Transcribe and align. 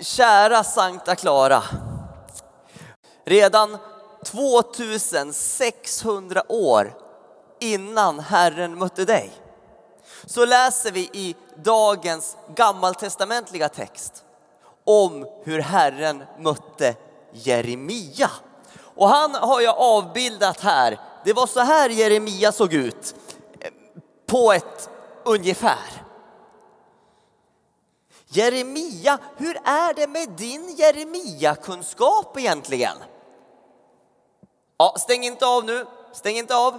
kära 0.00 0.64
Sankta 0.64 1.16
Clara. 1.16 1.62
Redan 3.24 3.78
2600 4.24 6.42
år 6.48 6.94
innan 7.60 8.20
Herren 8.20 8.78
mötte 8.78 9.04
dig 9.04 9.32
så 10.26 10.44
läser 10.44 10.92
vi 10.92 11.10
i 11.12 11.36
dagens 11.56 12.36
gammaltestamentliga 12.54 13.68
text 13.68 14.24
om 14.84 15.26
hur 15.44 15.60
Herren 15.60 16.24
mötte 16.38 16.94
Jeremia. 17.32 18.30
Och 18.96 19.08
han 19.08 19.34
har 19.34 19.60
jag 19.60 19.78
avbildat 19.78 20.60
här. 20.60 21.00
Det 21.24 21.32
var 21.32 21.46
så 21.46 21.60
här 21.60 21.90
Jeremia 21.90 22.52
såg 22.52 22.74
ut 22.74 23.14
eh, 23.60 23.70
på 24.26 24.52
ett 24.52 24.90
ungefär. 25.24 26.05
Jeremia, 28.36 29.18
hur 29.36 29.56
är 29.64 29.94
det 29.94 30.06
med 30.06 30.30
din 30.30 30.76
Jeremia-kunskap 30.76 32.38
egentligen? 32.38 32.96
Ja, 34.78 34.94
stäng 34.98 35.24
inte 35.24 35.46
av 35.46 35.64
nu, 35.64 35.86
stäng 36.12 36.36
inte 36.36 36.56
av. 36.56 36.78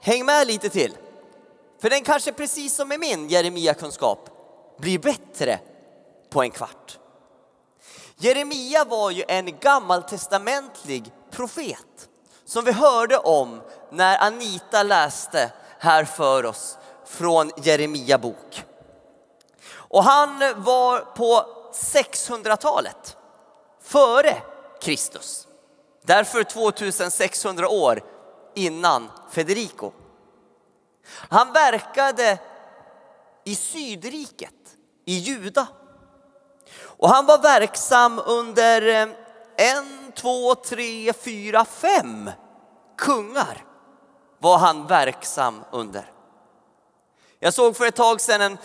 Häng 0.00 0.24
med 0.24 0.46
lite 0.46 0.68
till. 0.68 0.96
För 1.80 1.90
den 1.90 2.04
kanske 2.04 2.32
precis 2.32 2.74
som 2.74 2.88
med 2.88 3.00
min 3.00 3.28
Jeremia-kunskap 3.28 4.30
blir 4.78 4.98
bättre 4.98 5.58
på 6.30 6.42
en 6.42 6.50
kvart. 6.50 6.98
Jeremia 8.16 8.84
var 8.84 9.10
ju 9.10 9.24
en 9.28 9.58
gammaltestamentlig 9.58 11.12
profet 11.30 12.08
som 12.44 12.64
vi 12.64 12.72
hörde 12.72 13.18
om 13.18 13.60
när 13.90 14.18
Anita 14.18 14.82
läste 14.82 15.52
här 15.78 16.04
för 16.04 16.46
oss 16.46 16.78
från 17.06 17.50
Jeremia 17.56 18.18
bok. 18.18 18.64
Och 19.90 20.04
han 20.04 20.38
var 20.56 21.00
på 21.00 21.44
600-talet, 21.72 23.16
före 23.82 24.42
Kristus. 24.80 25.46
Därför 26.02 26.44
2600 26.44 27.68
år 27.68 28.00
innan 28.54 29.10
Federico. 29.30 29.92
Han 31.28 31.52
verkade 31.52 32.38
i 33.44 33.54
Sydriket, 33.54 34.76
i 35.04 35.18
Juda. 35.18 35.66
Och 36.82 37.08
han 37.08 37.26
var 37.26 37.38
verksam 37.38 38.20
under 38.26 38.88
eh, 38.88 39.08
en, 39.56 40.12
två, 40.16 40.54
tre, 40.54 41.12
fyra, 41.12 41.64
fem 41.64 42.30
kungar 42.96 43.64
var 44.38 44.58
han 44.58 44.86
verksam 44.86 45.64
under. 45.70 46.12
Jag 47.38 47.54
såg 47.54 47.76
för 47.76 47.86
ett 47.86 47.96
tag 47.96 48.20
sedan 48.20 48.40
en 48.40 48.58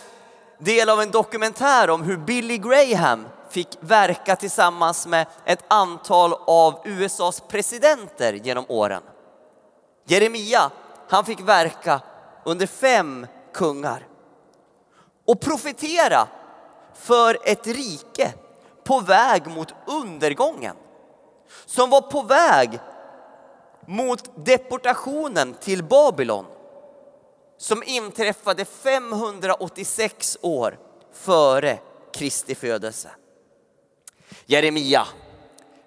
del 0.58 0.88
av 0.88 1.00
en 1.00 1.10
dokumentär 1.10 1.90
om 1.90 2.02
hur 2.02 2.16
Billy 2.16 2.58
Graham 2.58 3.28
fick 3.50 3.68
verka 3.80 4.36
tillsammans 4.36 5.06
med 5.06 5.26
ett 5.44 5.64
antal 5.68 6.34
av 6.46 6.80
USAs 6.84 7.40
presidenter 7.40 8.32
genom 8.32 8.64
åren. 8.68 9.02
Jeremia, 10.06 10.70
han 11.08 11.24
fick 11.24 11.40
verka 11.40 12.00
under 12.44 12.66
fem 12.66 13.26
kungar 13.52 14.06
och 15.26 15.40
profetera 15.40 16.28
för 16.94 17.38
ett 17.44 17.66
rike 17.66 18.32
på 18.84 19.00
väg 19.00 19.46
mot 19.46 19.74
undergången. 19.86 20.76
Som 21.66 21.90
var 21.90 22.00
på 22.00 22.22
väg 22.22 22.80
mot 23.86 24.46
deportationen 24.46 25.54
till 25.54 25.84
Babylon 25.84 26.46
som 27.58 27.82
inträffade 27.82 28.64
586 28.64 30.38
år 30.40 30.78
före 31.12 31.78
Kristi 32.12 32.54
födelse. 32.54 33.10
Jeremia, 34.46 35.06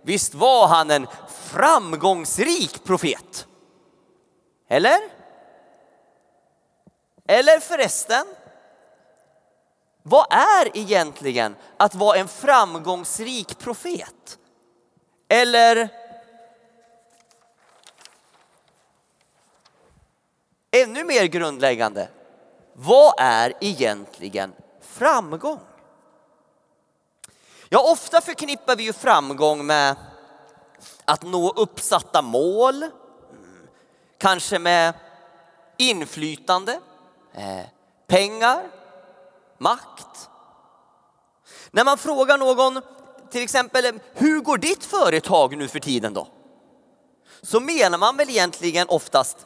visst 0.02 0.34
var 0.34 0.68
han 0.68 0.92
en 0.92 1.08
framgångsrik 1.30 2.84
profet? 2.84 3.48
Eller? 4.68 5.00
Eller 7.28 7.60
förresten, 7.60 8.26
vad 10.04 10.28
är 10.34 10.78
egentligen 10.78 11.56
att 11.78 11.96
vara 11.96 12.18
en 12.18 12.28
framgångsrik 12.28 13.60
profet? 13.60 14.40
Eller 15.28 15.90
ännu 20.72 21.04
mer 21.04 21.26
grundläggande, 21.26 22.10
vad 22.74 23.14
är 23.18 23.54
egentligen 23.62 24.54
framgång? 24.82 25.60
Ja, 27.70 27.92
ofta 27.92 28.22
förknippar 28.22 28.76
vi 28.76 28.84
ju 28.84 28.94
framgång 28.94 29.66
med 29.66 29.96
att 31.06 31.24
nå 31.24 31.50
uppsatta 31.50 32.22
mål, 32.22 32.84
mm, 32.84 32.92
kanske 34.18 34.60
med 34.60 34.94
inflytande, 35.78 36.80
eh, 37.34 37.66
pengar, 38.08 38.68
makt. 39.58 40.30
När 41.72 41.86
man 41.86 41.98
frågar 41.98 42.38
någon 42.38 42.82
till 43.32 43.44
exempel, 43.44 44.00
hur 44.14 44.40
går 44.42 44.58
ditt 44.58 44.86
företag 44.86 45.58
nu 45.58 45.68
för 45.68 45.80
tiden 45.80 46.14
då? 46.14 46.28
Så 47.42 47.60
menar 47.60 47.98
man 47.98 48.18
väl 48.18 48.30
egentligen 48.30 48.90
oftast, 48.90 49.38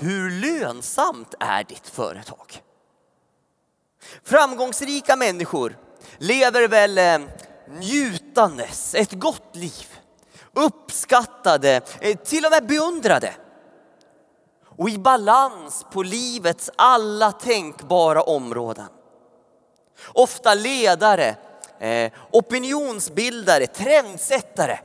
hur 0.00 0.30
lönsamt 0.30 1.34
är 1.40 1.64
ditt 1.64 1.88
företag? 1.88 2.62
Framgångsrika 4.24 5.16
människor 5.16 5.78
lever 6.18 6.68
väl 6.68 6.98
eh, 6.98 7.18
njutandes, 7.68 8.94
ett 8.94 9.12
gott 9.12 9.56
liv, 9.56 9.98
uppskattade, 10.52 11.80
eh, 12.00 12.16
till 12.16 12.44
och 12.44 12.50
med 12.50 12.66
beundrade 12.66 13.34
och 14.76 14.90
i 14.90 14.98
balans 14.98 15.86
på 15.92 16.02
livets 16.02 16.70
alla 16.76 17.32
tänkbara 17.32 18.22
områden. 18.22 18.88
Ofta 20.12 20.54
ledare, 20.54 21.36
eh, 21.78 22.12
opinionsbildare, 22.30 23.66
trendsättare 23.66 24.78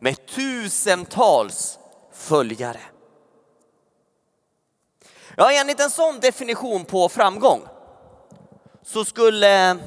med 0.00 0.26
tusentals 0.26 1.78
följare. 2.12 2.80
Ja, 5.40 5.52
enligt 5.52 5.80
en 5.80 5.90
sån 5.90 6.20
definition 6.20 6.84
på 6.84 7.08
framgång 7.08 7.62
så 8.82 9.04
skulle... 9.04 9.78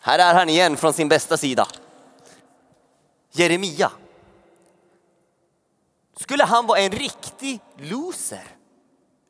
Här 0.00 0.18
är 0.18 0.34
han 0.34 0.48
igen 0.48 0.76
från 0.76 0.92
sin 0.92 1.08
bästa 1.08 1.36
sida. 1.36 1.68
Jeremia. 3.32 3.92
Skulle 6.16 6.44
han 6.44 6.66
vara 6.66 6.78
en 6.78 6.90
riktig 6.90 7.60
loser? 7.76 8.56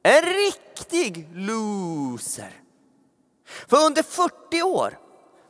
En 0.03 0.23
riktig 0.23 1.29
loser. 1.35 2.53
För 3.45 3.87
under 3.87 4.03
40 4.03 4.63
år 4.63 4.99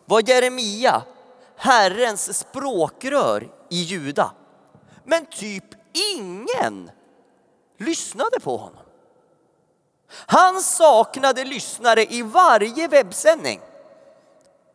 var 0.05 0.29
Jeremia 0.29 1.03
Herrens 1.57 2.39
språkrör 2.39 3.53
i 3.71 3.83
Juda. 3.83 4.33
Men 5.05 5.27
typ 5.27 5.65
ingen 6.15 6.91
lyssnade 7.79 8.41
på 8.41 8.57
honom. 8.57 8.85
Han 10.27 10.63
saknade 10.63 11.45
lyssnare 11.45 12.05
i 12.05 12.23
varje 12.23 12.89
webbsändning. 12.89 13.61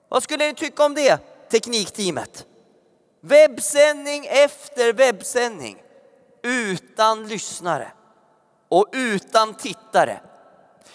Vad 0.10 0.24
skulle 0.24 0.48
ni 0.48 0.54
tycka 0.54 0.86
om 0.86 0.94
det, 0.94 1.18
teknikteamet? 1.50 2.46
Webbsändning 3.22 4.26
efter 4.26 4.94
webbsändning 4.94 5.84
utan 6.44 7.28
lyssnare 7.28 7.92
och 8.70 8.86
utan 8.92 9.54
tittare. 9.54 10.22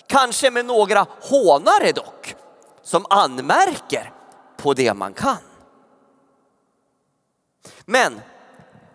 Kanske 0.06 0.50
med 0.50 0.66
några 0.66 1.06
hånare 1.20 1.92
dock, 1.92 2.36
som 2.82 3.06
anmärker 3.10 4.12
på 4.56 4.74
det 4.74 4.94
man 4.94 5.14
kan. 5.14 5.36
Men 7.84 8.20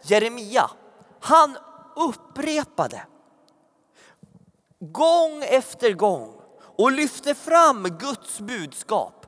Jeremia, 0.01 0.69
han 1.19 1.57
upprepade 1.99 3.05
gång 4.79 5.43
efter 5.43 5.93
gång 5.93 6.41
och 6.77 6.91
lyfte 6.91 7.35
fram 7.35 7.83
Guds 7.83 8.39
budskap 8.39 9.25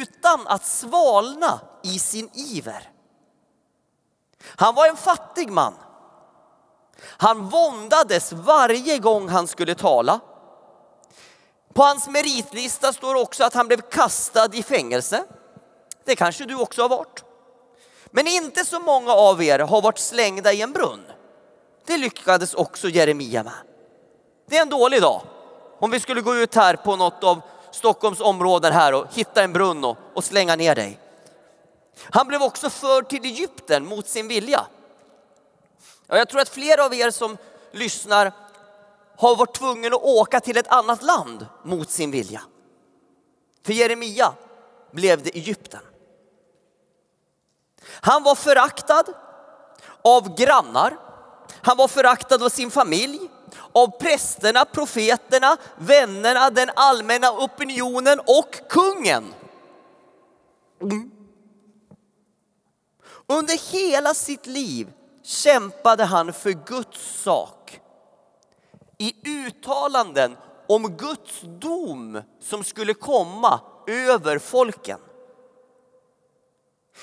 utan 0.00 0.46
att 0.46 0.66
svalna 0.66 1.60
i 1.82 1.98
sin 1.98 2.30
iver. 2.34 2.90
Han 4.46 4.74
var 4.74 4.86
en 4.86 4.96
fattig 4.96 5.50
man. 5.50 5.74
Han 7.02 7.48
våndades 7.48 8.32
varje 8.32 8.98
gång 8.98 9.28
han 9.28 9.46
skulle 9.46 9.74
tala. 9.74 10.20
På 11.74 11.82
hans 11.82 12.08
meritlista 12.08 12.92
står 12.92 13.14
också 13.14 13.44
att 13.44 13.54
han 13.54 13.68
blev 13.68 13.80
kastad 13.80 14.54
i 14.54 14.62
fängelse. 14.62 15.24
Det 16.04 16.16
kanske 16.16 16.44
du 16.44 16.54
också 16.54 16.82
har 16.82 16.88
varit. 16.88 17.24
Men 18.10 18.26
inte 18.26 18.64
så 18.64 18.80
många 18.80 19.12
av 19.12 19.42
er 19.42 19.58
har 19.58 19.82
varit 19.82 19.98
slängda 19.98 20.52
i 20.52 20.62
en 20.62 20.72
brunn. 20.72 21.04
Det 21.88 21.98
lyckades 21.98 22.54
också 22.54 22.88
Jeremia 22.88 23.42
med. 23.42 23.52
Det 24.46 24.56
är 24.56 24.62
en 24.62 24.68
dålig 24.68 25.02
dag 25.02 25.22
om 25.78 25.90
vi 25.90 26.00
skulle 26.00 26.20
gå 26.20 26.36
ut 26.36 26.54
här 26.54 26.76
på 26.76 26.96
något 26.96 27.24
av 27.24 27.40
Stockholms 27.70 28.20
områden 28.20 28.72
här 28.72 28.94
och 28.94 29.06
hitta 29.14 29.42
en 29.42 29.52
brunn 29.52 29.84
och, 29.84 29.96
och 30.14 30.24
slänga 30.24 30.56
ner 30.56 30.74
dig. 30.74 30.98
Han 32.10 32.28
blev 32.28 32.42
också 32.42 32.70
förd 32.70 33.08
till 33.08 33.24
Egypten 33.24 33.86
mot 33.86 34.06
sin 34.06 34.28
vilja. 34.28 34.66
Jag 36.06 36.28
tror 36.28 36.40
att 36.40 36.48
flera 36.48 36.84
av 36.84 36.94
er 36.94 37.10
som 37.10 37.36
lyssnar 37.72 38.32
har 39.16 39.36
varit 39.36 39.54
tvungen 39.54 39.94
att 39.94 40.02
åka 40.02 40.40
till 40.40 40.56
ett 40.56 40.68
annat 40.68 41.02
land 41.02 41.46
mot 41.62 41.90
sin 41.90 42.10
vilja. 42.10 42.42
För 43.66 43.72
Jeremia 43.72 44.32
blev 44.90 45.22
det 45.22 45.36
Egypten. 45.36 45.80
Han 47.88 48.22
var 48.22 48.34
föraktad 48.34 49.04
av 50.02 50.34
grannar. 50.36 51.07
Han 51.62 51.76
var 51.76 51.88
föraktad 51.88 52.42
av 52.42 52.48
sin 52.48 52.70
familj, 52.70 53.20
av 53.72 53.98
prästerna, 53.98 54.64
profeterna, 54.64 55.56
vännerna, 55.76 56.50
den 56.50 56.70
allmänna 56.76 57.32
opinionen 57.32 58.20
och 58.20 58.60
kungen. 58.68 59.34
Under 63.26 63.72
hela 63.72 64.14
sitt 64.14 64.46
liv 64.46 64.92
kämpade 65.22 66.04
han 66.04 66.32
för 66.32 66.50
Guds 66.50 67.22
sak. 67.22 67.80
I 68.98 69.14
uttalanden 69.28 70.36
om 70.68 70.96
Guds 70.96 71.40
dom 71.42 72.22
som 72.40 72.64
skulle 72.64 72.94
komma 72.94 73.60
över 73.86 74.38
folken. 74.38 74.98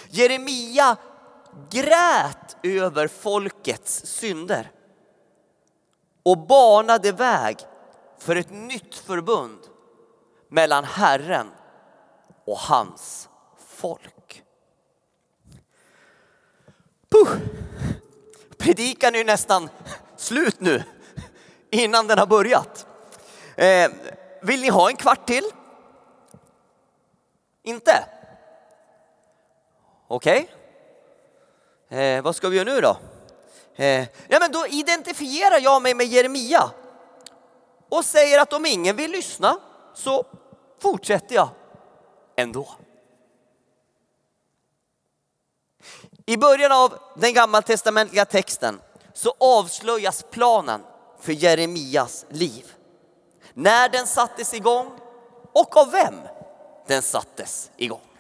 Jeremia 0.10 0.98
grät 1.70 2.58
över 2.64 3.08
folkets 3.08 4.06
synder 4.06 4.72
och 6.24 6.38
banade 6.38 7.12
väg 7.12 7.58
för 8.20 8.36
ett 8.36 8.52
nytt 8.52 8.96
förbund 8.96 9.60
mellan 10.50 10.84
Herren 10.84 11.52
och 12.46 12.58
hans 12.58 13.30
folk. 13.58 14.44
Puh. 17.10 17.38
Predikan 18.58 19.14
är 19.14 19.20
ju 19.20 19.24
nästan 19.24 19.70
slut 20.18 20.60
nu 20.60 20.84
innan 21.70 22.08
den 22.08 22.20
har 22.20 22.26
börjat. 22.26 22.88
Eh, 23.56 23.92
vill 24.42 24.62
ni 24.62 24.70
ha 24.70 24.90
en 24.90 24.96
kvart 24.96 25.28
till? 25.28 25.44
Inte? 27.64 28.06
Okej. 30.08 30.42
Okay. 30.42 30.65
Eh, 31.90 32.22
vad 32.22 32.36
ska 32.36 32.50
vi 32.50 32.58
göra 32.58 32.74
nu 32.74 32.82
då? 32.82 32.98
Eh, 33.76 34.08
ja, 34.28 34.40
men 34.40 34.52
då 34.52 34.68
identifierar 34.68 35.60
jag 35.60 35.82
mig 35.82 35.94
med 35.94 36.06
Jeremia 36.06 36.72
och 37.90 38.06
säger 38.06 38.40
att 38.40 38.54
om 38.54 38.66
ingen 38.66 38.96
vill 38.96 39.12
lyssna 39.12 39.58
så 39.94 40.26
fortsätter 40.82 41.36
jag 41.36 41.50
ändå. 42.36 42.68
I 46.26 46.38
början 46.38 46.72
av 46.72 46.98
den 47.16 47.34
gammaltestamentliga 47.34 48.26
texten 48.26 48.82
så 49.14 49.34
avslöjas 49.40 50.26
planen 50.32 50.82
för 51.20 51.32
Jeremias 51.32 52.26
liv. 52.30 52.74
När 53.54 53.90
den 53.90 54.08
sattes 54.08 54.54
igång 54.54 55.00
och 55.54 55.78
av 55.78 55.92
vem 55.92 56.16
den 56.88 57.02
sattes 57.02 57.72
igång. 57.78 58.15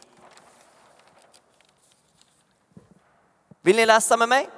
Vill 3.65 3.75
ni 3.75 3.85
läsa 3.85 4.17
med 4.17 4.29
mig? 4.29 4.49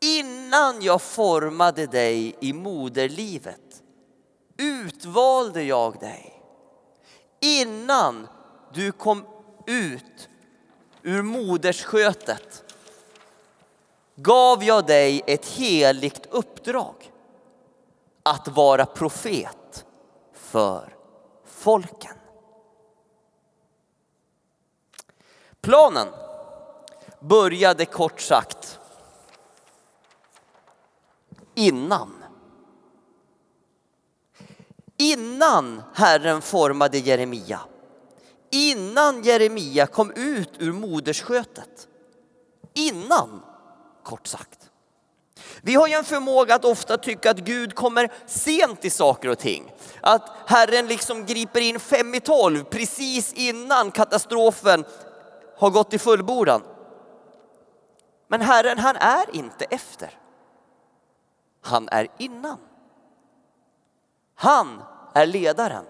Innan 0.00 0.82
jag 0.82 1.02
formade 1.02 1.86
dig 1.86 2.36
i 2.40 2.52
moderlivet 2.52 3.82
utvalde 4.56 5.62
jag 5.62 6.00
dig. 6.00 6.42
Innan 7.40 8.28
du 8.72 8.92
kom 8.92 9.26
ut 9.66 10.28
ur 11.02 11.22
modersskötet 11.22 12.74
gav 14.14 14.64
jag 14.64 14.86
dig 14.86 15.22
ett 15.26 15.46
heligt 15.46 16.26
uppdrag 16.30 17.12
att 18.22 18.48
vara 18.48 18.86
profet 18.86 19.84
för 20.32 20.96
folken. 21.44 22.16
Planen 25.60 26.08
började 27.20 27.84
kort 27.84 28.20
sagt 28.20 28.78
innan. 31.54 32.14
Innan 34.96 35.82
Herren 35.94 36.42
formade 36.42 36.98
Jeremia, 36.98 37.60
innan 38.50 39.22
Jeremia 39.22 39.86
kom 39.86 40.10
ut 40.10 40.50
ur 40.58 40.72
modersskötet, 40.72 41.88
innan 42.74 43.42
kort 44.02 44.26
sagt. 44.26 44.70
Vi 45.62 45.74
har 45.74 45.86
ju 45.86 45.94
en 45.94 46.04
förmåga 46.04 46.54
att 46.54 46.64
ofta 46.64 46.98
tycka 46.98 47.30
att 47.30 47.38
Gud 47.38 47.74
kommer 47.74 48.12
sent 48.26 48.84
i 48.84 48.90
saker 48.90 49.28
och 49.28 49.38
ting. 49.38 49.72
Att 50.00 50.36
Herren 50.46 50.86
liksom 50.86 51.26
griper 51.26 51.60
in 51.60 51.80
fem 51.80 52.14
i 52.14 52.20
tolv 52.20 52.64
precis 52.64 53.32
innan 53.32 53.90
katastrofen 53.90 54.84
har 55.56 55.70
gått 55.70 55.94
i 55.94 55.98
fullbordan. 55.98 56.62
Men 58.28 58.40
Herren 58.40 58.78
han 58.78 58.96
är 58.96 59.36
inte 59.36 59.64
efter. 59.64 60.18
Han 61.60 61.88
är 61.88 62.08
innan. 62.18 62.58
Han 64.34 64.82
är 65.14 65.26
ledaren. 65.26 65.84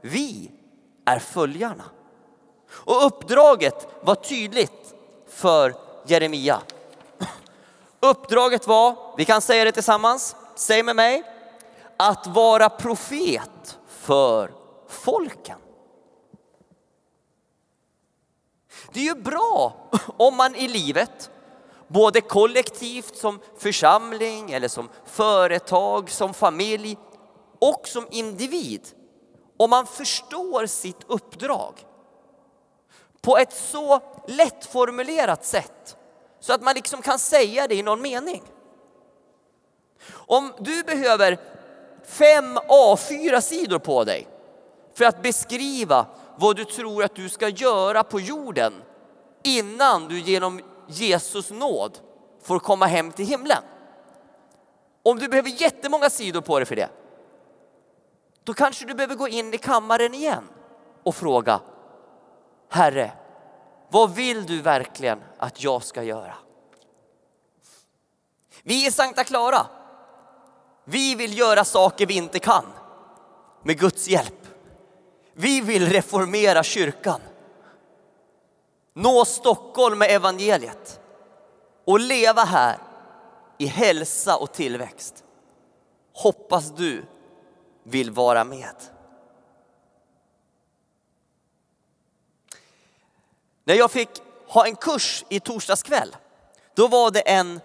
Vi 0.00 0.52
är 1.04 1.18
följarna. 1.18 1.84
Och 2.70 3.06
uppdraget 3.06 3.88
var 4.00 4.14
tydligt 4.14 4.94
för 5.28 5.74
Jeremia. 6.06 6.62
Uppdraget 8.00 8.66
var, 8.66 9.14
vi 9.16 9.24
kan 9.24 9.40
säga 9.40 9.64
det 9.64 9.72
tillsammans, 9.72 10.36
säg 10.54 10.82
med 10.82 10.96
mig, 10.96 11.22
att 11.96 12.26
vara 12.26 12.68
profet 12.68 13.78
för 13.86 14.50
folken. 14.88 15.58
Det 18.92 19.00
är 19.00 19.04
ju 19.04 19.14
bra 19.14 19.76
om 20.16 20.36
man 20.36 20.54
i 20.54 20.68
livet, 20.68 21.30
både 21.92 22.20
kollektivt 22.20 23.16
som 23.16 23.40
församling 23.58 24.50
eller 24.50 24.68
som 24.68 24.88
företag, 25.04 26.10
som 26.10 26.34
familj 26.34 26.98
och 27.58 27.88
som 27.88 28.06
individ, 28.10 28.88
om 29.56 29.70
man 29.70 29.86
förstår 29.86 30.66
sitt 30.66 31.04
uppdrag 31.06 31.74
på 33.20 33.38
ett 33.38 33.52
så 33.52 34.00
lättformulerat 34.28 35.44
sätt 35.44 35.96
så 36.40 36.52
att 36.52 36.62
man 36.62 36.74
liksom 36.74 37.02
kan 37.02 37.18
säga 37.18 37.68
det 37.68 37.74
i 37.74 37.82
någon 37.82 38.02
mening. 38.02 38.42
Om 40.10 40.52
du 40.58 40.82
behöver 40.82 41.38
fem 42.04 42.58
A4-sidor 42.58 43.78
på 43.78 44.04
dig 44.04 44.28
för 44.94 45.04
att 45.04 45.22
beskriva 45.22 46.06
vad 46.36 46.56
du 46.56 46.64
tror 46.64 47.04
att 47.04 47.14
du 47.14 47.28
ska 47.28 47.48
göra 47.48 48.04
på 48.04 48.20
jorden 48.20 48.72
innan 49.42 50.08
du 50.08 50.20
genom 50.20 50.60
Jesus 50.88 51.50
nåd 51.50 51.98
får 52.42 52.58
komma 52.58 52.86
hem 52.86 53.12
till 53.12 53.26
himlen. 53.26 53.62
Om 55.02 55.18
du 55.18 55.28
behöver 55.28 55.48
jättemånga 55.48 56.10
sidor 56.10 56.40
på 56.40 56.58
dig 56.58 56.66
för 56.66 56.76
det, 56.76 56.88
då 58.44 58.54
kanske 58.54 58.86
du 58.86 58.94
behöver 58.94 59.14
gå 59.14 59.28
in 59.28 59.54
i 59.54 59.58
kammaren 59.58 60.14
igen 60.14 60.44
och 61.02 61.14
fråga 61.14 61.60
Herre, 62.68 63.12
vad 63.88 64.14
vill 64.14 64.46
du 64.46 64.60
verkligen 64.60 65.22
att 65.38 65.62
jag 65.62 65.82
ska 65.82 66.02
göra? 66.02 66.34
Vi 68.62 68.86
i 68.86 68.90
Sankta 68.90 69.24
Clara, 69.24 69.66
vi 70.84 71.14
vill 71.14 71.38
göra 71.38 71.64
saker 71.64 72.06
vi 72.06 72.14
inte 72.14 72.38
kan 72.38 72.64
med 73.62 73.78
Guds 73.78 74.08
hjälp. 74.08 74.46
Vi 75.34 75.60
vill 75.60 75.88
reformera 75.88 76.62
kyrkan. 76.62 77.20
Nå 78.94 79.24
Stockholm 79.24 79.98
med 79.98 80.10
evangeliet 80.10 81.00
och 81.84 82.00
leva 82.00 82.44
här 82.44 82.78
i 83.58 83.66
hälsa 83.66 84.36
och 84.36 84.52
tillväxt. 84.52 85.24
Hoppas 86.14 86.70
du 86.70 87.04
vill 87.84 88.10
vara 88.10 88.44
med. 88.44 88.74
När 93.64 93.74
jag 93.74 93.90
fick 93.90 94.08
ha 94.48 94.66
en 94.66 94.76
kurs 94.76 95.24
i 95.28 95.40
torsdags 95.40 95.82
kväll, 95.82 96.16
då 96.74 96.88
var 96.88 97.10
det 97.10 97.20
en 97.20 97.60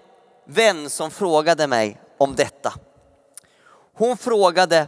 vän 0.45 0.89
som 0.89 1.11
frågade 1.11 1.67
mig 1.67 2.01
om 2.17 2.35
detta. 2.35 2.73
Hon 3.93 4.17
frågade 4.17 4.87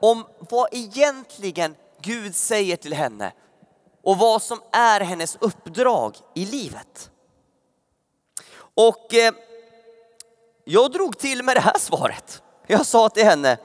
om 0.00 0.26
vad 0.38 0.68
egentligen 0.72 1.76
Gud 2.00 2.36
säger 2.36 2.76
till 2.76 2.94
henne 2.94 3.32
och 4.08 4.18
vad 4.18 4.42
som 4.42 4.62
är 4.72 5.00
hennes 5.00 5.36
uppdrag 5.40 6.16
i 6.34 6.44
livet. 6.44 7.10
Och 8.58 9.14
eh, 9.14 9.34
jag 10.64 10.92
drog 10.92 11.18
till 11.18 11.42
med 11.42 11.56
det 11.56 11.60
här 11.60 11.78
svaret. 11.78 12.42
Jag 12.66 12.86
sa 12.86 13.08
till 13.08 13.24
henne, 13.24 13.58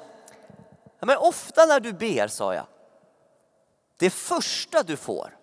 men 1.00 1.18
ofta 1.18 1.66
när 1.66 1.80
du 1.80 1.94
ber, 1.94 2.28
sa 2.28 2.54
jag, 2.54 2.66
det 3.98 4.10
första 4.10 4.84
du 4.84 4.98
får, 4.98 5.38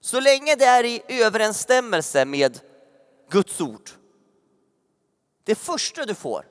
så 0.00 0.20
länge 0.20 0.54
det 0.54 0.64
är 0.64 0.84
i 0.84 1.02
överensstämmelse 1.08 2.24
med 2.24 2.60
Guds 3.30 3.60
ord, 3.60 3.90
det 5.44 5.54
första 5.54 6.04
du 6.04 6.14
får 6.14 6.46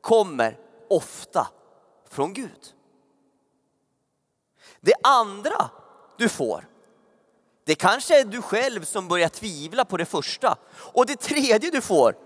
kommer 0.00 0.58
ofta 0.90 1.48
från 2.08 2.32
Gud. 2.32 2.74
Det 4.80 4.94
andra 5.02 5.70
du 6.18 6.28
får, 6.28 6.68
det 7.64 7.74
kanske 7.74 8.20
är 8.20 8.24
du 8.24 8.42
själv 8.42 8.84
som 8.84 9.08
börjar 9.08 9.28
tvivla 9.28 9.84
på 9.84 9.96
det 9.96 10.04
första. 10.04 10.56
Och 10.74 11.06
det 11.06 11.20
tredje 11.20 11.70
du 11.70 11.80
får, 11.80 12.16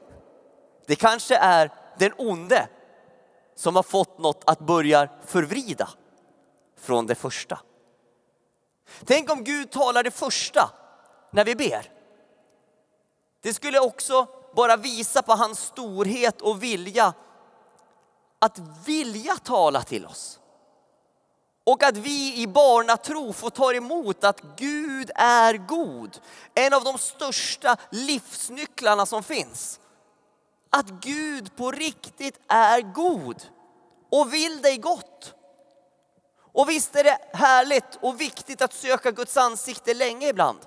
det 0.86 0.96
kanske 0.96 1.36
är 1.36 1.70
den 1.98 2.12
onde 2.18 2.68
som 3.56 3.76
har 3.76 3.82
fått 3.82 4.18
något 4.18 4.42
att 4.46 4.58
börja 4.58 5.08
förvrida 5.26 5.88
från 6.80 7.06
det 7.06 7.14
första. 7.14 7.60
Tänk 9.04 9.30
om 9.30 9.44
Gud 9.44 9.70
talar 9.70 10.02
det 10.02 10.10
första 10.10 10.70
när 11.30 11.44
vi 11.44 11.54
ber. 11.54 11.92
Det 13.42 13.54
skulle 13.54 13.80
också 13.80 14.26
bara 14.56 14.76
visa 14.76 15.22
på 15.22 15.32
hans 15.32 15.58
storhet 15.58 16.40
och 16.40 16.62
vilja 16.62 17.14
att 18.38 18.58
vilja 18.86 19.36
tala 19.36 19.82
till 19.82 20.06
oss. 20.06 20.40
Och 21.64 21.82
att 21.82 21.96
vi 21.96 22.36
i 22.36 22.46
barnatro 22.46 23.32
får 23.32 23.50
ta 23.50 23.72
emot 23.72 24.24
att 24.24 24.40
Gud 24.56 25.10
är 25.14 25.54
god. 25.54 26.20
En 26.54 26.72
av 26.72 26.84
de 26.84 26.98
största 26.98 27.76
livsnycklarna 27.90 29.06
som 29.06 29.22
finns. 29.22 29.80
Att 30.70 30.86
Gud 30.86 31.56
på 31.56 31.70
riktigt 31.70 32.40
är 32.48 32.80
god 32.80 33.42
och 34.10 34.34
vill 34.34 34.62
dig 34.62 34.78
gott. 34.78 35.34
Och 36.52 36.68
visst 36.68 36.96
är 36.96 37.04
det 37.04 37.18
härligt 37.32 37.98
och 38.00 38.20
viktigt 38.20 38.62
att 38.62 38.74
söka 38.74 39.10
Guds 39.10 39.36
ansikte 39.36 39.94
länge 39.94 40.28
ibland. 40.28 40.58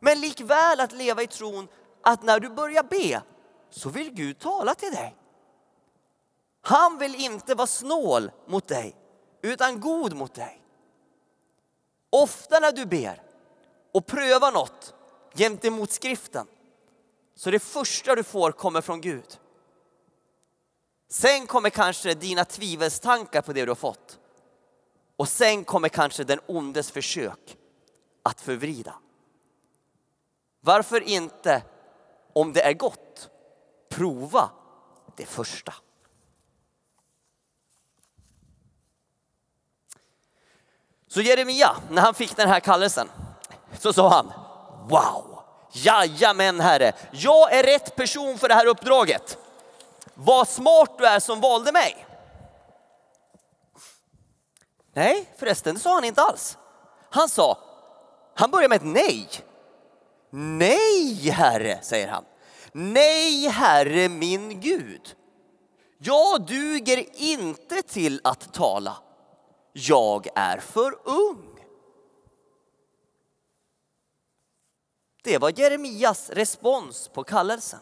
Men 0.00 0.20
likväl 0.20 0.80
att 0.80 0.92
leva 0.92 1.22
i 1.22 1.26
tron 1.26 1.68
att 2.02 2.22
när 2.22 2.40
du 2.40 2.48
börjar 2.48 2.82
be 2.82 3.22
så 3.70 3.88
vill 3.88 4.10
Gud 4.10 4.38
tala 4.38 4.74
till 4.74 4.92
dig. 4.92 5.16
Han 6.62 6.98
vill 6.98 7.14
inte 7.14 7.54
vara 7.54 7.66
snål 7.66 8.30
mot 8.46 8.68
dig 8.68 8.96
utan 9.52 9.80
god 9.80 10.12
mot 10.12 10.34
dig. 10.34 10.62
Ofta 12.10 12.58
när 12.60 12.72
du 12.72 12.86
ber 12.86 13.22
och 13.92 14.06
prövar 14.06 14.52
något 14.52 14.94
gentemot 15.34 15.90
skriften 15.90 16.46
så 17.34 17.50
det 17.50 17.58
första 17.58 18.14
du 18.14 18.22
får 18.22 18.52
kommer 18.52 18.80
från 18.80 19.00
Gud. 19.00 19.40
Sen 21.08 21.46
kommer 21.46 21.70
kanske 21.70 22.14
dina 22.14 22.44
tvivelstankar 22.44 23.42
på 23.42 23.52
det 23.52 23.64
du 23.64 23.70
har 23.70 23.76
fått. 23.76 24.18
Och 25.16 25.28
sen 25.28 25.64
kommer 25.64 25.88
kanske 25.88 26.24
den 26.24 26.40
ondes 26.46 26.90
försök 26.90 27.56
att 28.22 28.40
förvrida. 28.40 28.94
Varför 30.60 31.00
inte, 31.00 31.62
om 32.32 32.52
det 32.52 32.62
är 32.62 32.72
gott, 32.72 33.30
prova 33.88 34.50
det 35.16 35.26
första? 35.26 35.74
Så 41.16 41.22
Jeremia, 41.22 41.76
när 41.90 42.02
han 42.02 42.14
fick 42.14 42.36
den 42.36 42.48
här 42.48 42.60
kallelsen, 42.60 43.10
så 43.78 43.92
sa 43.92 44.08
han 44.08 44.32
Wow, 44.88 45.42
jajamän 45.72 46.60
herre, 46.60 46.92
jag 47.10 47.52
är 47.52 47.62
rätt 47.62 47.96
person 47.96 48.38
för 48.38 48.48
det 48.48 48.54
här 48.54 48.66
uppdraget. 48.66 49.38
Vad 50.14 50.48
smart 50.48 50.98
du 50.98 51.06
är 51.06 51.20
som 51.20 51.40
valde 51.40 51.72
mig. 51.72 52.06
Nej, 54.94 55.28
förresten, 55.36 55.74
det 55.74 55.80
sa 55.80 55.94
han 55.94 56.04
inte 56.04 56.22
alls. 56.22 56.58
Han 57.10 57.28
sa, 57.28 57.58
han 58.34 58.50
börjar 58.50 58.68
med 58.68 58.76
ett 58.76 58.84
nej. 58.84 59.28
Nej, 60.30 61.30
herre, 61.30 61.78
säger 61.82 62.08
han. 62.08 62.24
Nej, 62.72 63.48
herre 63.48 64.08
min 64.08 64.60
Gud. 64.60 65.14
Jag 65.98 66.46
duger 66.46 67.04
inte 67.14 67.82
till 67.82 68.20
att 68.24 68.52
tala 68.54 68.96
jag 69.78 70.28
är 70.34 70.58
för 70.58 70.98
ung. 71.04 71.66
Det 75.22 75.38
var 75.38 75.60
Jeremias 75.60 76.30
respons 76.30 77.08
på 77.08 77.24
kallelsen. 77.24 77.80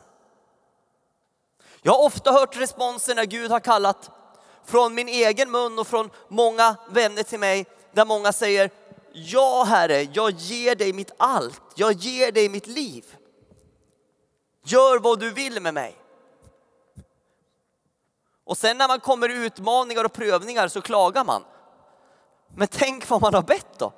Jag 1.83 1.93
har 1.93 2.05
ofta 2.05 2.33
hört 2.33 2.57
responsen 2.57 3.17
när 3.17 3.25
Gud 3.25 3.51
har 3.51 3.61
kallat 3.61 4.11
från 4.65 4.95
min 4.95 5.09
egen 5.09 5.51
mun 5.51 5.79
och 5.79 5.87
från 5.87 6.11
många 6.29 6.77
vänner 6.91 7.23
till 7.23 7.41
mig 7.41 7.67
där 7.93 8.05
många 8.05 8.33
säger 8.33 8.71
Ja 9.13 9.65
Herre, 9.65 10.03
jag 10.13 10.31
ger 10.31 10.75
dig 10.75 10.93
mitt 10.93 11.13
allt. 11.17 11.63
Jag 11.75 11.93
ger 11.93 12.33
dig 12.33 12.49
mitt 12.49 12.67
liv. 12.67 13.17
Gör 14.65 14.99
vad 14.99 15.21
du 15.21 15.31
vill 15.31 15.61
med 15.61 15.75
mig. 15.75 15.97
Och 18.45 18.59
sen 18.59 18.79
när 18.79 18.89
man 18.89 19.01
kommer 19.01 19.29
i 19.29 19.47
utmaningar 19.47 20.05
och 20.05 20.13
prövningar 20.13 20.69
så 20.69 20.81
klagar 20.81 21.25
man. 21.25 21.45
Men 22.57 22.69
tänk 22.69 23.09
vad 23.09 23.21
man 23.21 23.35
har 23.35 23.43
bett 23.43 23.79
då. 23.79 23.93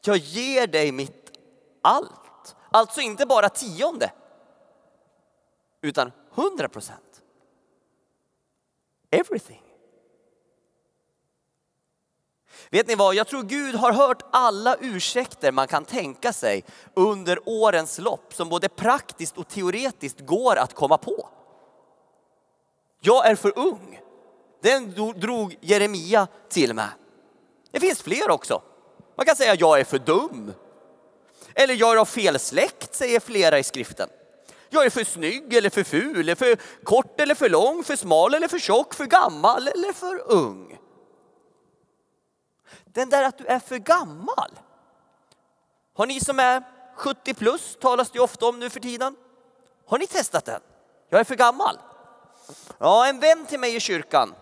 Jag 0.00 0.16
ger 0.16 0.66
dig 0.66 0.92
mitt 0.92 1.38
allt. 1.82 2.56
Alltså 2.70 3.00
inte 3.00 3.26
bara 3.26 3.48
tionde, 3.48 4.12
utan 5.82 6.12
hundra 6.30 6.68
procent. 6.68 7.22
Everything. 9.10 9.62
Vet 12.70 12.88
ni 12.88 12.94
vad, 12.94 13.14
jag 13.14 13.26
tror 13.26 13.42
Gud 13.42 13.74
har 13.74 13.92
hört 13.92 14.22
alla 14.30 14.76
ursäkter 14.80 15.52
man 15.52 15.68
kan 15.68 15.84
tänka 15.84 16.32
sig 16.32 16.64
under 16.94 17.38
årens 17.48 17.98
lopp 17.98 18.34
som 18.34 18.48
både 18.48 18.68
praktiskt 18.68 19.38
och 19.38 19.48
teoretiskt 19.48 20.20
går 20.20 20.56
att 20.56 20.74
komma 20.74 20.98
på. 20.98 21.28
Jag 23.00 23.26
är 23.26 23.34
för 23.34 23.58
ung. 23.58 24.00
Den 24.62 24.92
drog 25.20 25.58
Jeremia 25.60 26.26
till 26.48 26.74
med. 26.74 26.88
Det 27.70 27.80
finns 27.80 28.02
fler 28.02 28.30
också. 28.30 28.62
Man 29.16 29.26
kan 29.26 29.36
säga 29.36 29.54
jag 29.54 29.80
är 29.80 29.84
för 29.84 29.98
dum. 29.98 30.54
Eller 31.54 31.74
jag 31.74 31.92
är 31.92 31.96
av 31.96 32.04
fel 32.04 32.38
släkt, 32.38 32.94
säger 32.94 33.20
flera 33.20 33.58
i 33.58 33.64
skriften. 33.64 34.08
Jag 34.70 34.86
är 34.86 34.90
för 34.90 35.04
snygg 35.04 35.54
eller 35.54 35.70
för 35.70 35.84
ful, 35.84 36.36
för 36.36 36.56
kort 36.84 37.20
eller 37.20 37.34
för 37.34 37.48
lång, 37.48 37.84
för 37.84 37.96
smal 37.96 38.34
eller 38.34 38.48
för 38.48 38.58
tjock, 38.58 38.94
för 38.94 39.06
gammal 39.06 39.68
eller 39.68 39.92
för 39.92 40.32
ung. 40.32 40.78
Den 42.84 43.10
där 43.10 43.24
att 43.24 43.38
du 43.38 43.46
är 43.46 43.58
för 43.58 43.78
gammal. 43.78 44.50
Har 45.94 46.06
ni 46.06 46.20
som 46.20 46.38
är 46.38 46.62
70 46.96 47.34
plus, 47.34 47.76
talas 47.80 48.10
det 48.10 48.20
ofta 48.20 48.46
om 48.46 48.60
nu 48.60 48.70
för 48.70 48.80
tiden. 48.80 49.16
Har 49.86 49.98
ni 49.98 50.06
testat 50.06 50.44
den? 50.44 50.60
Jag 51.08 51.20
är 51.20 51.24
för 51.24 51.34
gammal. 51.34 51.78
Ja, 52.78 53.06
en 53.06 53.20
vän 53.20 53.46
till 53.46 53.60
mig 53.60 53.76
i 53.76 53.80
kyrkan 53.80 54.34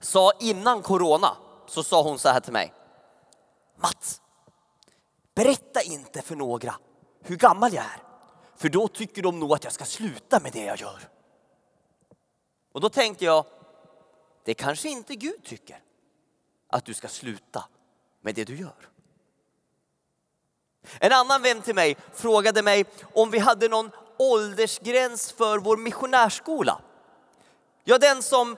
sa 0.00 0.32
innan 0.40 0.82
corona 0.82 1.36
så 1.72 1.82
sa 1.82 2.02
hon 2.02 2.18
så 2.18 2.28
här 2.28 2.40
till 2.40 2.52
mig. 2.52 2.74
Mats, 3.76 4.22
berätta 5.34 5.82
inte 5.82 6.22
för 6.22 6.36
några 6.36 6.74
hur 7.22 7.36
gammal 7.36 7.74
jag 7.74 7.84
är. 7.84 8.02
För 8.56 8.68
då 8.68 8.88
tycker 8.88 9.22
de 9.22 9.40
nog 9.40 9.52
att 9.52 9.64
jag 9.64 9.72
ska 9.72 9.84
sluta 9.84 10.40
med 10.40 10.52
det 10.52 10.64
jag 10.64 10.80
gör. 10.80 11.08
Och 12.72 12.80
då 12.80 12.88
tänkte 12.88 13.24
jag, 13.24 13.44
det 14.44 14.54
kanske 14.54 14.88
inte 14.88 15.14
Gud 15.14 15.44
tycker. 15.44 15.82
Att 16.68 16.84
du 16.84 16.94
ska 16.94 17.08
sluta 17.08 17.64
med 18.20 18.34
det 18.34 18.44
du 18.44 18.56
gör. 18.56 18.88
En 21.00 21.12
annan 21.12 21.42
vän 21.42 21.62
till 21.62 21.74
mig 21.74 21.96
frågade 22.12 22.62
mig 22.62 22.84
om 23.14 23.30
vi 23.30 23.38
hade 23.38 23.68
någon 23.68 23.90
åldersgräns 24.18 25.32
för 25.32 25.58
vår 25.58 25.76
missionärskola. 25.76 26.80
Ja, 27.84 27.98
den 27.98 28.22
som 28.22 28.56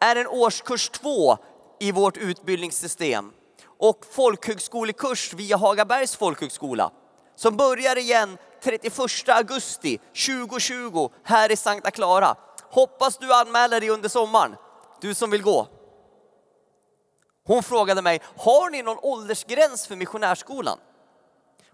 är 0.00 0.16
en 0.16 0.26
årskurs 0.26 0.88
två 0.88 1.38
i 1.80 1.92
vårt 1.92 2.16
utbildningssystem 2.16 3.32
och 3.78 4.06
folkhögskolekurs 4.10 5.34
via 5.34 5.56
Hagabergs 5.56 6.16
folkhögskola 6.16 6.92
som 7.36 7.56
börjar 7.56 7.98
igen 7.98 8.38
31 8.62 9.28
augusti 9.28 9.98
2020 10.26 11.10
här 11.24 11.52
i 11.52 11.56
Sankta 11.56 11.90
Clara. 11.90 12.36
Hoppas 12.70 13.18
du 13.18 13.34
anmäler 13.34 13.80
dig 13.80 13.90
under 13.90 14.08
sommaren, 14.08 14.56
du 15.00 15.14
som 15.14 15.30
vill 15.30 15.42
gå. 15.42 15.66
Hon 17.46 17.62
frågade 17.62 18.02
mig, 18.02 18.20
har 18.36 18.70
ni 18.70 18.82
någon 18.82 18.98
åldersgräns 19.02 19.86
för 19.86 19.96
missionärskolan? 19.96 20.78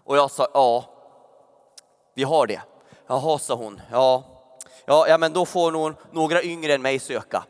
Och 0.03 0.17
jag 0.17 0.31
sa, 0.31 0.47
ja, 0.53 0.85
vi 2.15 2.23
har 2.23 2.47
det. 2.47 2.61
Jaha, 3.07 3.39
sa 3.39 3.55
hon, 3.55 3.81
ja, 3.91 4.23
ja, 4.85 5.07
ja 5.07 5.17
men 5.17 5.33
då 5.33 5.45
får 5.45 5.71
nog 5.71 5.93
några 6.11 6.43
yngre 6.43 6.73
än 6.73 6.81
mig 6.81 6.99
söka. 6.99 7.43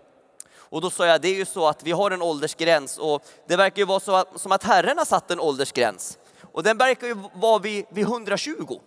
Och 0.75 0.81
då 0.81 0.89
sa 0.89 1.05
jag, 1.05 1.21
det 1.21 1.27
är 1.27 1.35
ju 1.35 1.45
så 1.45 1.67
att 1.67 1.83
vi 1.83 1.91
har 1.91 2.11
en 2.11 2.21
åldersgräns 2.21 2.97
och 2.97 3.23
det 3.47 3.55
verkar 3.55 3.77
ju 3.79 3.85
vara 3.85 3.99
så 3.99 4.15
att, 4.15 4.41
som 4.41 4.51
att 4.51 4.63
Herren 4.63 4.97
har 4.97 5.05
satt 5.05 5.31
en 5.31 5.39
åldersgräns. 5.39 6.17
Och 6.53 6.63
den 6.63 6.77
verkar 6.77 7.07
ju 7.07 7.15
vara 7.33 7.59
vid, 7.59 7.85
vid 7.89 8.03
120. 8.03 8.79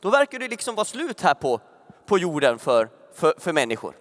Då 0.00 0.10
verkar 0.10 0.38
det 0.38 0.48
liksom 0.48 0.74
vara 0.74 0.84
slut 0.84 1.20
här 1.20 1.34
på, 1.34 1.60
på 2.06 2.18
jorden 2.18 2.58
för, 2.58 2.88
för, 3.14 3.34
för 3.38 3.52
människor. 3.52 3.96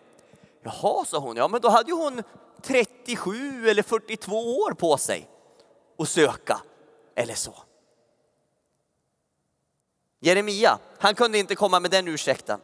Jaha, 0.64 1.06
sa 1.06 1.18
hon, 1.18 1.38
ja 1.38 1.48
men 1.48 1.62
då 1.62 1.70
hade 1.70 1.92
ju 1.92 1.98
hon 1.98 2.24
37 2.62 3.70
eller 3.70 3.84
42 3.84 4.62
år 4.62 4.74
på 4.74 4.98
sig 4.98 5.30
att 5.98 6.10
söka 6.10 6.62
eller 7.16 7.36
så. 7.36 7.54
Jeremia, 10.20 10.80
han 11.00 11.16
kunde 11.16 11.38
inte 11.38 11.56
komma 11.56 11.80
med 11.80 11.92
den 11.92 12.08
ursäkten. 12.08 12.60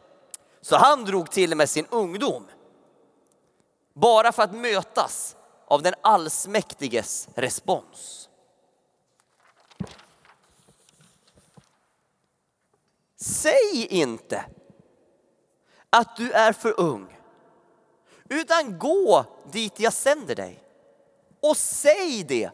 Så 0.60 0.76
han 0.76 1.04
drog 1.04 1.30
till 1.30 1.54
med 1.54 1.70
sin 1.70 1.86
ungdom. 1.90 2.46
Bara 4.00 4.32
för 4.32 4.42
att 4.42 4.54
mötas 4.54 5.36
av 5.66 5.82
den 5.82 5.94
allsmäktiges 6.00 7.28
respons. 7.34 8.28
Säg 13.16 13.86
inte 13.90 14.44
att 15.90 16.16
du 16.16 16.32
är 16.32 16.52
för 16.52 16.80
ung, 16.80 17.18
utan 18.28 18.78
gå 18.78 19.24
dit 19.52 19.80
jag 19.80 19.92
sänder 19.92 20.34
dig 20.34 20.62
och 21.40 21.56
säg 21.56 22.24
det 22.24 22.50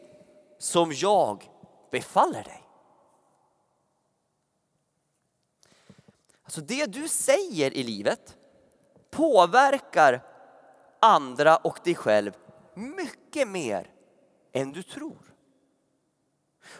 som 0.59 0.91
jag 0.93 1.51
befaller 1.91 2.43
dig. 2.43 2.63
Alltså 6.43 6.61
det 6.61 6.85
du 6.85 7.07
säger 7.07 7.73
i 7.73 7.83
livet 7.83 8.37
påverkar 9.09 10.34
andra 10.99 11.55
och 11.55 11.79
dig 11.83 11.95
själv 11.95 12.31
mycket 12.73 13.47
mer 13.47 13.89
än 14.53 14.71
du 14.71 14.83
tror. 14.83 15.17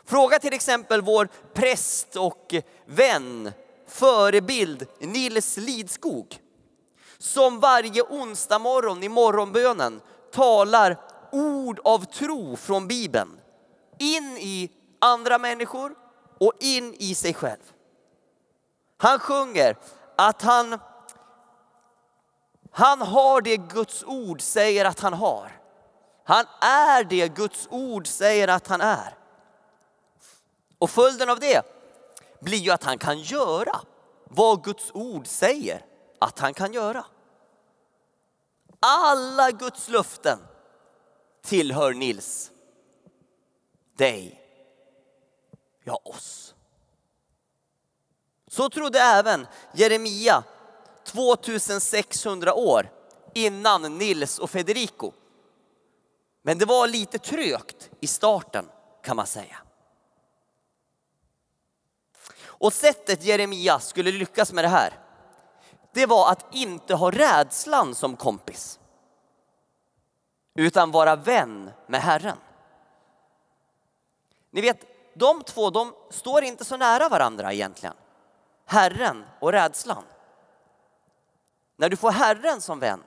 Fråga 0.06 0.40
till 0.40 0.54
exempel 0.54 1.02
vår 1.02 1.30
präst 1.54 2.16
och 2.16 2.56
vän, 2.86 3.52
förebild 3.88 4.88
Nils 5.00 5.58
Lidskog 5.58 6.40
som 7.18 7.60
varje 7.60 8.04
onsdag 8.04 8.60
morgon 8.60 9.04
i 9.04 9.10
morgonbönen 9.10 10.02
talar 10.32 10.98
ord 11.32 11.80
av 11.84 12.06
tro 12.06 12.56
från 12.56 12.88
Bibeln 12.88 13.40
in 14.00 14.38
i 14.38 14.72
andra 15.02 15.38
människor 15.38 15.96
och 16.40 16.54
in 16.60 16.94
i 16.94 17.16
sig 17.16 17.34
själv. 17.34 17.72
Han 18.98 19.20
sjunger 19.20 19.78
att 20.18 20.42
han, 20.42 20.80
han 22.78 23.02
har 23.02 23.42
det 23.42 23.58
Guds 23.58 24.04
ord 24.04 24.42
säger 24.42 24.86
att 24.86 25.00
han 25.00 25.14
har. 25.14 25.62
Han 26.24 26.46
är 26.62 27.04
det 27.04 27.28
Guds 27.28 27.68
ord 27.72 28.08
säger 28.08 28.48
att 28.48 28.68
han 28.68 28.82
är. 28.82 29.18
Och 30.78 30.90
följden 30.90 31.30
av 31.30 31.40
det 31.40 31.66
blir 32.42 32.58
ju 32.58 32.72
att 32.72 32.84
han 32.84 32.98
kan 32.98 33.20
göra 33.20 33.80
vad 34.24 34.64
Guds 34.64 34.92
ord 34.94 35.28
säger 35.28 35.86
att 36.20 36.40
han 36.40 36.54
kan 36.54 36.74
göra. 36.74 37.06
Alla 38.80 39.52
Guds 39.52 39.88
löften 39.88 40.40
tillhör 41.44 41.94
Nils, 41.94 42.52
dig, 43.98 44.42
ja 45.84 46.02
oss. 46.04 46.56
Så 48.48 48.70
trodde 48.70 49.00
även 49.00 49.48
Jeremia 49.74 50.44
2600 51.06 52.54
år 52.54 52.90
innan 53.34 53.98
Nils 53.98 54.40
och 54.40 54.50
Federico. 54.50 55.12
Men 56.42 56.58
det 56.58 56.66
var 56.66 56.88
lite 56.88 57.20
trögt 57.20 57.90
i 58.00 58.08
starten 58.08 58.70
kan 59.04 59.16
man 59.16 59.28
säga. 59.28 59.58
Och 62.46 62.74
sättet 62.74 63.24
Jeremia 63.24 63.80
skulle 63.80 64.12
lyckas 64.12 64.54
med 64.54 64.64
det 64.64 64.68
här, 64.68 65.00
det 65.94 66.06
var 66.06 66.32
att 66.32 66.46
inte 66.52 66.96
ha 66.96 67.12
rädslan 67.12 67.96
som 67.96 68.16
kompis. 68.16 68.80
Utan 70.56 70.92
vara 70.92 71.16
vän 71.16 71.72
med 71.88 72.02
Herren. 72.02 72.38
Ni 74.52 74.62
vet, 74.62 74.86
de 75.14 75.44
två 75.44 75.70
de 75.70 75.94
står 76.10 76.44
inte 76.44 76.66
så 76.66 76.78
nära 76.78 77.10
varandra 77.10 77.54
egentligen. 77.54 77.96
Herren 78.66 79.26
och 79.40 79.52
rädslan. 79.52 80.04
När 81.76 81.90
du 81.90 81.96
får 81.96 82.12
Herren 82.12 82.62
som 82.62 82.80
vän, 82.80 83.04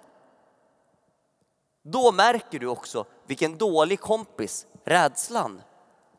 då 1.83 2.13
märker 2.13 2.59
du 2.59 2.67
också 2.67 3.07
vilken 3.27 3.59
dålig 3.59 4.01
kompis 4.01 4.67
rädslan 4.85 5.63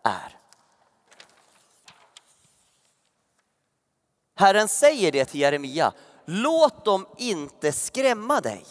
är. 0.03 0.38
Herren 4.35 4.67
säger 4.67 5.12
det 5.12 5.25
till 5.25 5.39
Jeremia, 5.39 5.93
låt 6.25 6.85
dem 6.85 7.07
inte 7.17 7.71
skrämma 7.71 8.41
dig. 8.41 8.65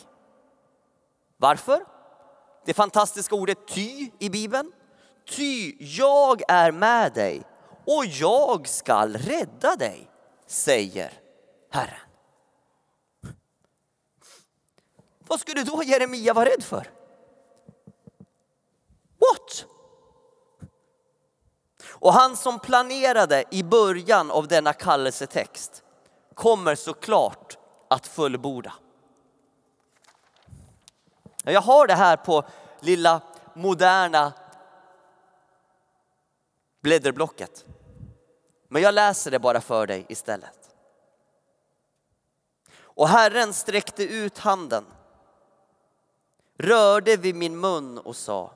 Varför? 1.36 1.84
Det 2.64 2.74
fantastiska 2.74 3.34
ordet 3.34 3.68
ty 3.68 4.10
i 4.18 4.30
Bibeln. 4.30 4.72
Ty 5.26 5.76
jag 5.78 6.42
är 6.48 6.72
med 6.72 7.12
dig 7.12 7.42
och 7.86 8.04
jag 8.06 8.68
skall 8.68 9.16
rädda 9.16 9.76
dig, 9.76 10.10
säger 10.46 11.12
Herren. 11.70 12.07
Vad 15.28 15.40
skulle 15.40 15.62
då 15.62 15.82
Jeremia 15.82 16.34
vara 16.34 16.48
rädd 16.48 16.62
för? 16.64 16.90
What? 19.18 19.66
Och 21.88 22.12
han 22.12 22.36
som 22.36 22.58
planerade 22.58 23.44
i 23.50 23.62
början 23.62 24.30
av 24.30 24.48
denna 24.48 24.72
kallelsetext 24.72 25.82
kommer 26.34 26.74
såklart 26.74 27.58
att 27.90 28.06
fullborda. 28.06 28.74
Jag 31.44 31.60
har 31.60 31.86
det 31.86 31.94
här 31.94 32.16
på 32.16 32.44
lilla 32.80 33.20
moderna 33.54 34.32
blädderblocket. 36.80 37.64
Men 38.68 38.82
jag 38.82 38.94
läser 38.94 39.30
det 39.30 39.38
bara 39.38 39.60
för 39.60 39.86
dig 39.86 40.06
istället. 40.08 40.74
Och 42.78 43.08
Herren 43.08 43.54
sträckte 43.54 44.04
ut 44.04 44.38
handen, 44.38 44.84
rörde 46.58 47.16
vid 47.16 47.34
min 47.34 47.60
mun 47.60 47.98
och 47.98 48.16
sa 48.16 48.52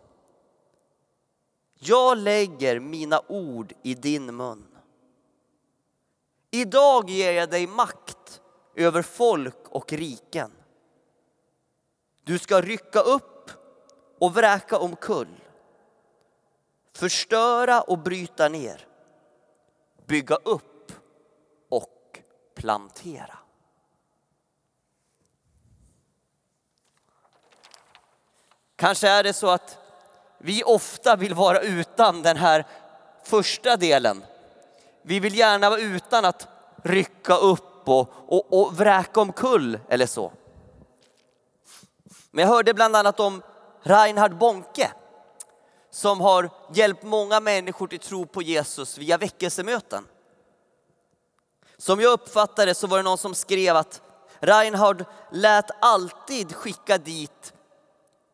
Jag 1.74 2.18
lägger 2.18 2.80
mina 2.80 3.20
ord 3.28 3.72
i 3.82 3.94
din 3.94 4.36
mun. 4.36 4.66
Idag 6.50 7.10
ger 7.10 7.32
jag 7.32 7.50
dig 7.50 7.66
makt 7.66 8.40
över 8.74 9.02
folk 9.02 9.68
och 9.68 9.92
riken. 9.92 10.50
Du 12.24 12.38
ska 12.38 12.60
rycka 12.60 13.00
upp 13.00 13.50
och 14.18 14.34
vräka 14.34 14.78
omkull, 14.78 15.40
förstöra 16.92 17.80
och 17.80 17.98
bryta 17.98 18.48
ner, 18.48 18.86
bygga 20.06 20.36
upp 20.36 20.92
och 21.68 22.20
plantera. 22.54 23.41
Kanske 28.82 29.08
är 29.08 29.22
det 29.22 29.32
så 29.32 29.50
att 29.50 29.78
vi 30.38 30.64
ofta 30.64 31.16
vill 31.16 31.34
vara 31.34 31.60
utan 31.60 32.22
den 32.22 32.36
här 32.36 32.66
första 33.24 33.76
delen. 33.76 34.24
Vi 35.02 35.20
vill 35.20 35.38
gärna 35.38 35.70
vara 35.70 35.80
utan 35.80 36.24
att 36.24 36.48
rycka 36.82 37.36
upp 37.36 37.88
och, 37.88 38.12
och, 38.26 38.60
och 38.60 38.76
vräka 38.76 39.20
omkull 39.20 39.78
eller 39.88 40.06
så. 40.06 40.32
Men 42.30 42.42
jag 42.42 42.48
hörde 42.48 42.74
bland 42.74 42.96
annat 42.96 43.20
om 43.20 43.42
Reinhard 43.82 44.38
Bonke 44.38 44.90
som 45.90 46.20
har 46.20 46.50
hjälpt 46.74 47.02
många 47.02 47.40
människor 47.40 47.86
till 47.86 47.98
tro 47.98 48.26
på 48.26 48.42
Jesus 48.42 48.98
via 48.98 49.18
väckelsemöten. 49.18 50.06
Som 51.76 52.00
jag 52.00 52.12
uppfattade 52.12 52.74
så 52.74 52.86
var 52.86 52.96
det 52.96 53.02
någon 53.02 53.18
som 53.18 53.34
skrev 53.34 53.76
att 53.76 54.00
Reinhard 54.40 55.04
lät 55.30 55.70
alltid 55.80 56.54
skicka 56.54 56.98
dit 56.98 57.52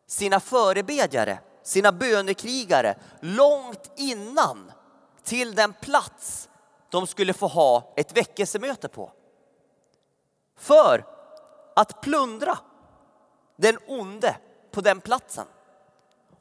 sina 0.09 0.39
förebedjare, 0.39 1.39
sina 1.63 1.91
bönekrigare 1.91 2.95
långt 3.19 3.91
innan 3.95 4.71
till 5.23 5.55
den 5.55 5.73
plats 5.73 6.49
de 6.89 7.07
skulle 7.07 7.33
få 7.33 7.47
ha 7.47 7.93
ett 7.97 8.17
väckelsemöte 8.17 8.87
på. 8.87 9.11
För 10.57 11.05
att 11.75 12.01
plundra 12.01 12.57
den 13.55 13.77
onde 13.87 14.35
på 14.71 14.81
den 14.81 15.01
platsen 15.01 15.45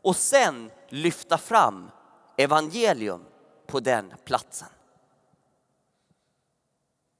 och 0.03 0.17
sen 0.17 0.71
lyfta 0.89 1.39
fram 1.39 1.91
evangelium 2.37 3.25
på 3.67 3.81
den 3.81 4.15
platsen. 4.25 4.69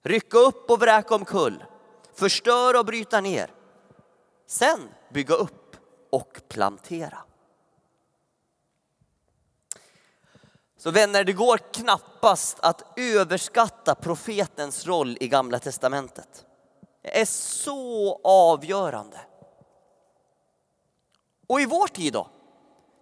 Rycka 0.03 0.39
upp 0.39 0.71
och 0.71 0.81
vräka 0.81 1.15
omkull, 1.15 1.65
förstöra 2.15 2.79
och 2.79 2.87
bryta 2.87 3.21
ner. 3.21 3.51
Sen 4.47 4.89
bygga 5.13 5.35
upp 5.35 5.58
och 6.11 6.41
plantera. 6.49 7.19
Så 10.77 10.91
vänner, 10.91 11.25
det 11.25 11.33
går 11.33 11.59
knappast 11.59 12.61
att 12.61 12.99
överskatta 12.99 13.95
profetens 13.95 14.87
roll 14.87 15.19
i 15.21 15.29
Gamla 15.29 15.59
Testamentet. 15.59 16.47
Det 17.03 17.21
är 17.21 17.25
så 17.25 18.21
avgörande. 18.25 19.21
Och 21.47 21.61
i 21.61 21.67
vår 21.67 21.87
tid 21.87 22.13
då? 22.13 22.31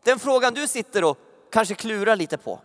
Den 0.03 0.19
frågan 0.19 0.55
du 0.55 0.69
sitter 0.69 1.05
och 1.05 1.19
kanske 1.51 1.75
klurar 1.75 2.17
lite 2.17 2.39
på. 2.39 2.61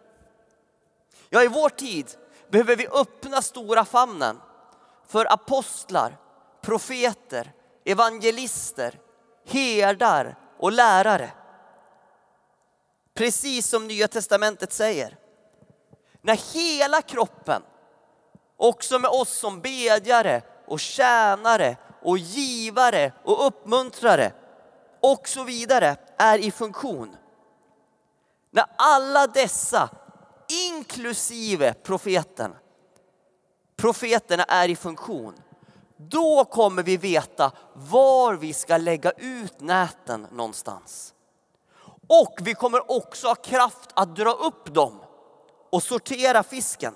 Ja, 1.30 1.44
i 1.44 1.48
vår 1.48 1.70
tid 1.70 2.08
behöver 2.50 2.76
vi 2.76 2.88
öppna 2.88 3.42
stora 3.42 3.86
famnen 3.86 4.42
för 5.08 5.34
apostlar, 5.34 6.18
profeter, 6.62 7.54
evangelister, 7.86 9.00
herdar 9.46 10.36
och 10.60 10.72
lärare. 10.72 11.32
Precis 13.14 13.68
som 13.68 13.88
Nya 13.88 14.08
Testamentet 14.08 14.74
säger. 14.74 15.18
När 16.22 16.54
hela 16.54 17.02
kroppen, 17.02 17.62
också 18.58 19.00
med 19.00 19.12
oss 19.12 19.40
som 19.40 19.62
bedjare 19.62 20.42
och 20.68 20.80
tjänare 20.80 21.78
och 22.02 22.18
givare 22.18 23.12
och 23.24 23.48
uppmuntrare 23.48 24.32
och 25.02 25.28
så 25.28 25.44
vidare 25.44 25.96
är 26.18 26.38
i 26.38 26.52
funktion. 26.52 27.16
När 28.52 28.66
alla 28.78 29.28
dessa, 29.28 29.90
inklusive 30.70 31.74
profeten, 31.74 32.56
profeterna 33.76 34.44
är 34.44 34.70
i 34.70 34.76
funktion, 34.76 35.36
då 36.10 36.46
kommer 36.46 36.84
vi 36.84 36.98
veta 36.98 37.52
var 37.74 38.34
vi 38.34 38.54
ska 38.54 38.78
lägga 38.78 39.12
ut 39.12 39.60
näten 39.60 40.28
någonstans. 40.32 41.14
Och 42.08 42.40
vi 42.42 42.54
kommer 42.54 42.92
också 42.92 43.28
ha 43.28 43.36
kraft 43.36 43.90
att 43.94 44.16
dra 44.16 44.32
upp 44.32 44.74
dem 44.74 45.00
och 45.70 45.84
sortera 45.84 46.44
fisken. 46.44 46.94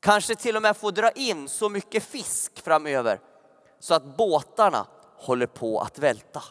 Kanske 0.00 0.34
till 0.34 0.56
och 0.56 0.62
med 0.62 0.76
få 0.76 0.90
dra 0.90 1.10
in 1.10 1.48
så 1.48 1.68
mycket 1.68 2.02
fisk 2.02 2.60
framöver 2.64 3.20
så 3.80 3.94
att 3.94 4.16
båtarna 4.16 4.86
håller 5.16 5.46
på 5.46 5.80
att 5.80 5.98
välta. 5.98 6.42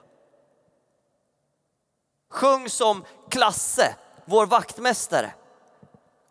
Sjung 2.29 2.69
som 2.69 3.03
Klasse, 3.29 3.95
vår 4.25 4.45
vaktmästare. 4.45 5.33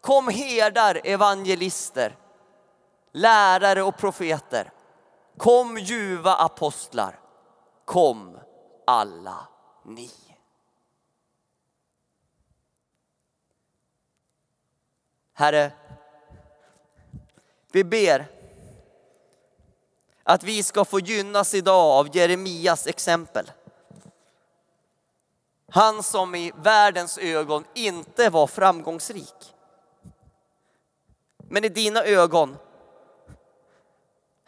Kom 0.01 0.29
herdar, 0.29 1.01
evangelister, 1.05 2.17
lärare 3.17 3.83
och 3.83 3.97
profeter. 3.97 4.73
Kom 5.37 5.79
ljuva 5.79 6.35
apostlar. 6.35 7.21
Kom 7.85 8.39
alla 8.87 9.49
ni. 9.85 10.11
Herre, 15.33 15.73
vi 17.73 17.85
ber 17.85 18.27
att 20.23 20.43
vi 20.43 20.63
ska 20.63 20.85
få 20.85 21.01
gynnas 21.01 21.55
idag 21.55 21.99
av 21.99 22.17
Jeremias 22.17 22.87
exempel. 22.87 23.53
Han 25.71 26.03
som 26.03 26.35
i 26.35 26.53
världens 26.57 27.19
ögon 27.19 27.65
inte 27.75 28.31
var 28.31 28.47
framgångsrik. 28.47 29.55
Men 31.37 31.65
i 31.65 31.69
dina 31.69 32.05
ögon, 32.05 32.57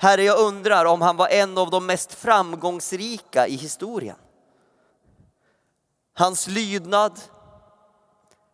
Herre, 0.00 0.22
jag 0.22 0.38
undrar 0.38 0.84
om 0.84 1.02
han 1.02 1.16
var 1.16 1.28
en 1.28 1.58
av 1.58 1.70
de 1.70 1.86
mest 1.86 2.12
framgångsrika 2.14 3.46
i 3.46 3.56
historien. 3.56 4.16
Hans 6.14 6.46
lydnad, 6.46 7.20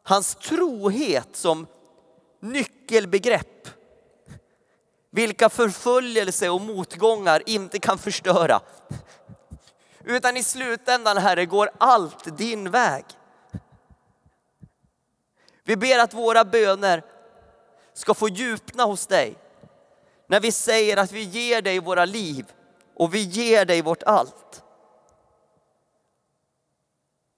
hans 0.03 0.35
trohet 0.35 1.37
som 1.37 1.67
nyckelbegrepp. 2.41 3.69
Vilka 5.11 5.49
förföljelse 5.49 6.49
och 6.49 6.61
motgångar 6.61 7.43
inte 7.47 7.79
kan 7.79 7.99
förstöra. 7.99 8.61
Utan 10.05 10.37
i 10.37 10.43
slutändan, 10.43 11.17
Herre, 11.17 11.47
går 11.47 11.71
allt 11.79 12.39
din 12.39 12.71
väg. 12.71 13.05
Vi 15.65 15.77
ber 15.77 15.99
att 15.99 16.15
våra 16.15 16.45
böner 16.45 17.03
ska 17.95 18.15
få 18.15 18.29
djupna 18.29 18.85
hos 18.85 19.07
dig. 19.07 19.44
När 20.27 20.41
vi 20.41 20.53
säger 20.53 20.97
att 20.97 21.13
vi 21.13 21.23
ger 21.23 21.63
dig 21.63 21.79
våra 21.79 22.05
liv 22.05 22.53
och 22.95 23.15
vi 23.15 23.23
ger 23.23 23.65
dig 23.65 23.83
vårt 23.83 24.03
allt. 24.03 24.63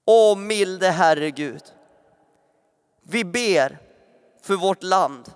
Åh 0.05 0.39
milde 0.39 0.91
Herre 0.91 1.31
Gud. 1.31 1.63
Vi 3.03 3.25
ber 3.25 3.79
för 4.43 4.55
vårt 4.55 4.83
land 4.83 5.33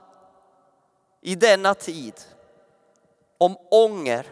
i 1.21 1.35
denna 1.35 1.75
tid 1.75 2.15
om 3.39 3.57
ånger, 3.71 4.27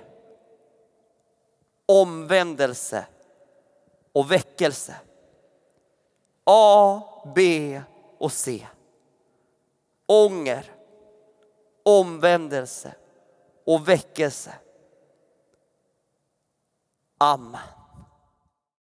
omvändelse 1.87 3.07
och 4.13 4.33
väckelse. 4.33 4.97
A, 6.45 7.03
B 7.35 7.83
och 8.19 8.33
C. 8.33 8.67
Ånger, 10.07 10.73
omvändelse 11.83 12.95
och 13.69 13.89
väckelse. 13.89 14.55
Amen. 17.19 17.78